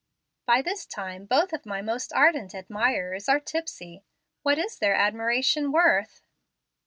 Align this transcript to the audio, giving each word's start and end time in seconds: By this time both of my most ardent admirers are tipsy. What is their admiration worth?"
By 0.47 0.63
this 0.63 0.87
time 0.87 1.25
both 1.25 1.53
of 1.53 1.63
my 1.63 1.83
most 1.83 2.11
ardent 2.11 2.55
admirers 2.55 3.29
are 3.29 3.39
tipsy. 3.39 4.03
What 4.41 4.57
is 4.57 4.79
their 4.79 4.95
admiration 4.95 5.71
worth?" 5.71 6.23